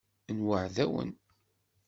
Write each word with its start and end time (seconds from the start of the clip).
Nweεεed-awen. 0.37 1.09